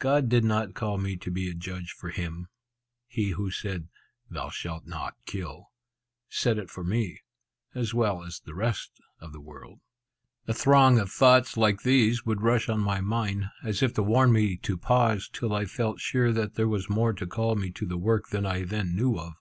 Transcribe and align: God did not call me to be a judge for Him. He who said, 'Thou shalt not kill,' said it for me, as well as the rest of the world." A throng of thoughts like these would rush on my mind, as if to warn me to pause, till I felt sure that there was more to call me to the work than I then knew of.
God 0.00 0.28
did 0.28 0.42
not 0.42 0.74
call 0.74 0.98
me 0.98 1.16
to 1.18 1.30
be 1.30 1.48
a 1.48 1.54
judge 1.54 1.92
for 1.92 2.08
Him. 2.10 2.48
He 3.06 3.30
who 3.30 3.52
said, 3.52 3.86
'Thou 4.28 4.50
shalt 4.50 4.84
not 4.84 5.14
kill,' 5.26 5.70
said 6.28 6.58
it 6.58 6.68
for 6.68 6.82
me, 6.82 7.20
as 7.72 7.94
well 7.94 8.24
as 8.24 8.40
the 8.40 8.56
rest 8.56 9.00
of 9.20 9.32
the 9.32 9.40
world." 9.40 9.78
A 10.48 10.52
throng 10.52 10.98
of 10.98 11.08
thoughts 11.12 11.56
like 11.56 11.82
these 11.82 12.26
would 12.26 12.42
rush 12.42 12.68
on 12.68 12.80
my 12.80 13.00
mind, 13.00 13.44
as 13.62 13.80
if 13.80 13.94
to 13.94 14.02
warn 14.02 14.32
me 14.32 14.56
to 14.56 14.76
pause, 14.76 15.30
till 15.32 15.54
I 15.54 15.66
felt 15.66 16.00
sure 16.00 16.32
that 16.32 16.54
there 16.56 16.66
was 16.66 16.90
more 16.90 17.12
to 17.12 17.24
call 17.24 17.54
me 17.54 17.70
to 17.70 17.86
the 17.86 17.96
work 17.96 18.30
than 18.30 18.44
I 18.44 18.64
then 18.64 18.96
knew 18.96 19.16
of. 19.18 19.34